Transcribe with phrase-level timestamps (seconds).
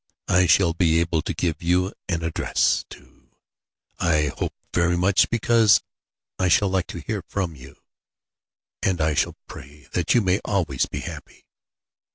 [0.27, 3.29] I shall be able to give you an address, too,
[3.99, 5.79] I hope very much, because
[6.39, 7.75] I should like to hear from you.
[8.81, 11.45] And I shall pray that you may always be happy.